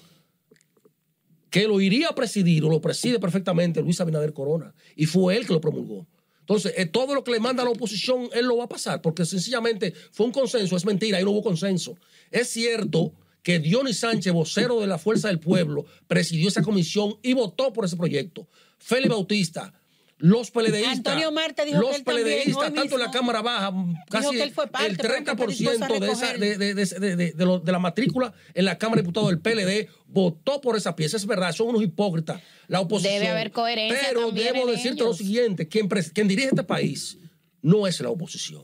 [1.53, 5.45] que lo iría a presidir o lo preside perfectamente Luis Abinader Corona y fue él
[5.45, 6.07] que lo promulgó.
[6.39, 9.03] Entonces, eh, todo lo que le manda a la oposición, él lo va a pasar,
[9.03, 11.95] porque sencillamente fue un consenso, es mentira, ahí no hubo consenso.
[12.31, 13.13] Es cierto
[13.43, 17.85] que Dionis Sánchez, vocero de la Fuerza del Pueblo, presidió esa comisión y votó por
[17.85, 18.47] ese proyecto.
[18.79, 19.79] Félix Bautista,
[20.17, 23.73] los PLDistas, Antonio Marte dijo los que él PLDistas, tanto en la Cámara Baja,
[24.09, 26.57] casi que él fue parte, el pero que está 30% dispuesto a de, esa, de,
[26.57, 29.39] de- de- de- de- de lo- de la matrícula en la Cámara de Diputados del
[29.39, 31.17] PLD votó por esa pieza.
[31.17, 32.41] Es verdad, son unos hipócritas.
[32.67, 33.15] La oposición.
[33.15, 37.17] Debe haber coherencia Pero también debo en decirte lo siguiente: quien, quien dirige este país
[37.61, 38.63] no es la oposición.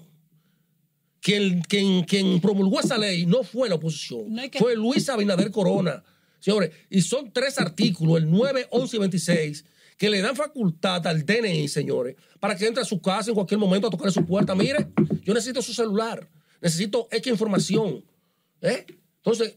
[1.22, 5.10] Quien, quien, quien promulgó esa ley no fue la oposición, No hay que- fue Luis
[5.10, 6.02] Abinader Corona.
[6.40, 9.66] Señores, y son tres artículos, el 9, 11 y 26,
[10.00, 13.60] que le dan facultad al DNI, señores, para que entre a su casa en cualquier
[13.60, 14.56] momento a tocar su puerta.
[14.56, 14.88] Mire,
[15.24, 16.26] yo necesito su celular,
[16.62, 18.06] necesito X información.
[18.62, 18.86] ¿eh?
[19.18, 19.56] Entonces,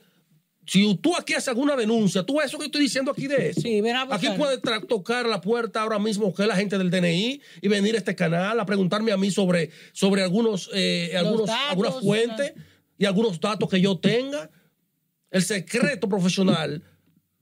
[0.66, 3.60] si tú aquí haces alguna denuncia, tú eso que estoy diciendo aquí de eso.
[3.60, 4.36] Sí, ven a aquí buscar.
[4.36, 7.98] puede tocar la puerta ahora mismo que es la gente del DNI y venir a
[7.98, 12.52] este canal a preguntarme a mí sobre, sobre algunos, eh, algunos datos, algunas fuentes
[12.98, 14.50] y algunos datos que yo tenga.
[15.30, 16.82] El secreto profesional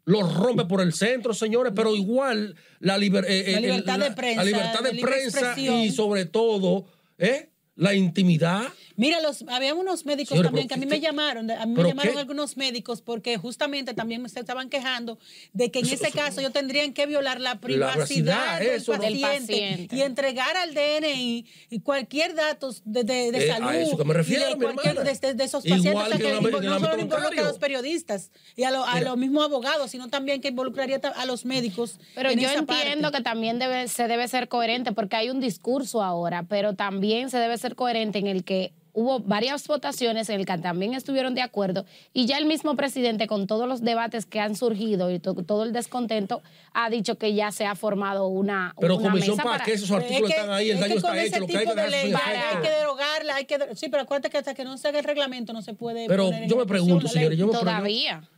[0.04, 4.10] lo rompe por el centro, señores, pero igual la, liber- eh, La eh, libertad de
[4.12, 6.86] prensa, la libertad de prensa y sobre todo
[7.18, 7.50] ¿eh?
[7.76, 8.64] la intimidad.
[9.00, 11.84] Mira, los, había unos médicos también que a mí ¿qué- me llamaron, a mí me
[11.88, 12.18] llamaron qué?
[12.20, 15.18] algunos médicos porque justamente también se estaban quejando
[15.54, 18.68] de que en Eso- ese eso- caso ellos tendrían que violar la privacidad, privacidad, del,
[18.68, 18.98] eso, ¿no?
[18.98, 19.96] paciente Del paciente.
[19.96, 24.04] y entregar al DNI y cualquier dato de, de- de Eh, a salud eso que
[24.04, 26.04] me refiero, y de, mi cualquier- de, de esos Igual pacientes.
[26.04, 26.22] O sea, que
[26.60, 29.08] que no solo involucra a los periodistas y a, lo- a Mira.
[29.08, 31.98] los mismos abogados, sino también que involucraría a los médicos.
[32.14, 33.16] Pero en yo esa entiendo parte.
[33.18, 37.38] que también debe, se debe ser coherente porque hay un discurso ahora, pero también se
[37.38, 41.42] debe ser coherente en el que hubo varias votaciones en el que también estuvieron de
[41.42, 45.34] acuerdo y ya el mismo presidente con todos los debates que han surgido y to-
[45.34, 46.42] todo el descontento
[46.74, 49.90] ha dicho que ya se ha formado una, Pero una comisión mesa para, que esos
[49.90, 51.76] Es artículos que- están ahí, el es daño está hecho, lo que hay que de
[51.76, 54.76] dejar ley hay que derogarla, hay que der- sí, pero acuérdate que hasta que no
[54.76, 57.46] se haga el reglamento no se puede Pero poner en yo me pregunto, señores, yo
[57.46, 58.28] me pregunto, todavía.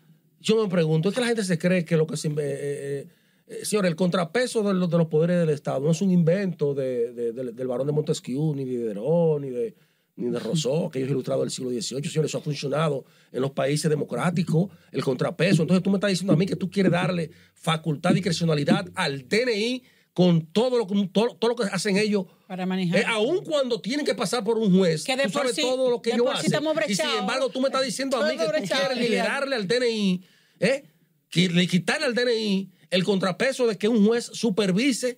[0.40, 3.08] yo me pregunto, es que la gente se cree que lo que se eh, eh,
[3.48, 6.74] eh, señores, el contrapeso de los, de los poderes del Estado no es un invento
[6.74, 9.74] de- de- del- del barón de Montesquieu, ni de Diderot, ni de,
[10.16, 12.04] ni de Rousseau, aquellos ilustrados del siglo XVIII.
[12.10, 15.62] Señores, eso ha funcionado en los países democráticos, el contrapeso.
[15.62, 19.26] Entonces tú me estás diciendo a mí que tú quieres darle facultad y discrecionalidad al
[19.28, 22.26] DNI con todo lo, que- todo, todo lo que hacen ellos.
[22.46, 23.00] Para manejar.
[23.00, 25.90] Eh, aun cuando tienen que pasar por un juez, Que de tú sabes sí- todo
[25.90, 26.46] lo que ellos sí hacen.
[26.54, 29.66] estamos y sin embargo, tú me estás diciendo a mí que tú quieres liberarle al
[29.66, 30.22] DNI,
[30.60, 30.84] ¿eh?
[31.30, 35.16] Que le quitarle al DNI el contrapeso de que un juez supervise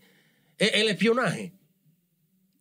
[0.58, 1.52] eh, el espionaje.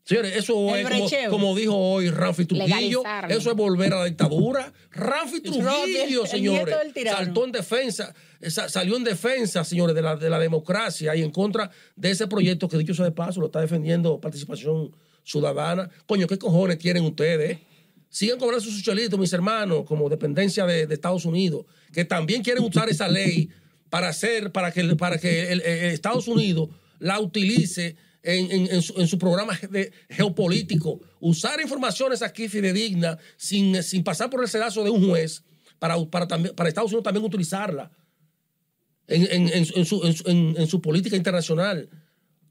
[0.06, 4.74] Señores, eso El es como, dijo hoy Ramfi Trujillo, eso es volver a la dictadura.
[4.92, 10.30] Ramfi, Trujillo, señores, saltó en defensa, eh, sa- salió en defensa, señores, de la, de
[10.30, 13.62] la democracia y en contra de ese proyecto que dicho sea de paso lo está
[13.62, 15.90] defendiendo participación ciudadana.
[16.06, 17.60] Coño, ¿qué cojones quieren ustedes?
[18.10, 22.64] Sigan cobrando sus chelitos, mis hermanos, como dependencia de, de Estados Unidos, que también quieren
[22.64, 23.50] usar esa ley
[23.90, 28.82] para hacer, para que, para que el, el Estados Unidos la utilice en, en- en
[28.82, 31.02] su, en su programa de- geopolítico.
[31.20, 35.44] Usar informaciones aquí fidedignas sin, sin pasar por el sedazo de un juez
[35.80, 37.92] para, para, también, para Estados Unidos también utilizarla
[39.08, 41.90] en, en- en su- en su, en su- en- en su política internacional.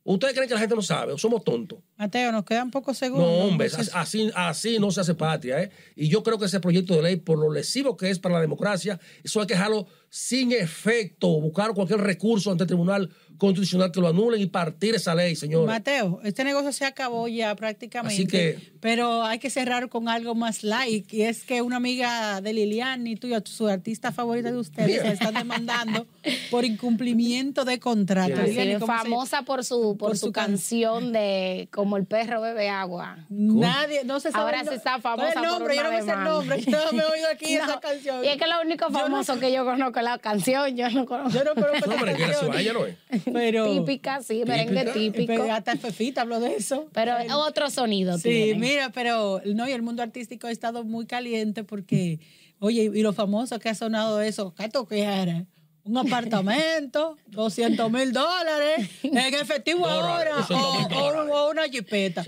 [0.04, 1.78] ¿Ustedes creen que la gente no sabe o somos tontos?
[1.96, 3.44] Mateo, nos quedan pocos No, segundos.
[3.44, 5.62] hombre, Entonces, así, así no se hace patria.
[5.62, 5.70] ¿eh?
[5.94, 8.40] Y yo creo que ese proyecto de ley, por lo lesivo que es para la
[8.40, 13.98] democracia, eso hay que dejarlo sin efecto, buscar cualquier recurso ante el Tribunal Constitucional que
[13.98, 15.66] lo anulen y partir esa ley, señor.
[15.66, 18.14] Mateo, este negocio se acabó ya prácticamente.
[18.14, 21.10] Así que- pero hay que cerrar con algo más light.
[21.14, 25.12] Y es que una amiga de Lilian y tuya, su artista favorita de ustedes, se
[25.12, 26.06] están demandando
[26.50, 28.34] por incumplimiento de contrato.
[28.34, 31.12] Así Así Lilian, ¿y es, se- famosa por su por, por su, su can- canción
[31.12, 33.24] de como el perro bebe agua.
[33.30, 34.44] Nadie, no se sabe.
[34.44, 36.12] Ahora no- se está ¿Cuál es famosa el por nombre, una yo no me sé
[36.12, 36.60] el nombre.
[36.62, 38.24] Yo no me he oído aquí No, esa canción.
[38.24, 40.90] Y es que lo único Yo no- famoso que yo conozco es la canción, yo
[40.90, 41.38] no conozco.
[41.38, 42.60] Yo no conozco No, hombre, que era su canción.
[42.60, 42.96] ella no es.
[43.32, 45.26] Pero, Típica, sí, merengue típico.
[45.26, 46.88] pero hasta Fefita habló de eso.
[46.92, 48.58] Pero El- otro sonido Sí, tiene.
[48.60, 52.20] mira, pero no, y el mundo artístico ha estado muy caliente porque,
[52.58, 55.44] oye, y lo famoso que ha sonado eso, ¿qué tú quieres?
[55.84, 62.24] Un apartamento, 200 mil dólares, en efectivo ahora, 200 o, o- una jipeta.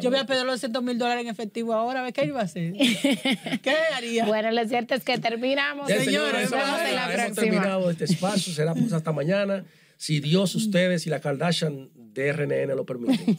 [0.00, 2.40] Yo voy a pedir los 200 mil dólares en efectivo ahora, a ver qué iba
[2.40, 2.72] a hacer.
[3.62, 4.26] ¿Qué haría?
[4.26, 5.88] Bueno, lo cierto es que terminamos.
[5.88, 7.34] Señores, nos vemos en la hemos próxima.
[7.34, 8.52] terminado este espacio.
[8.52, 9.64] Será pues hasta mañana,
[9.96, 13.36] si Dios, ustedes y la Kardashian de RNN lo permiten.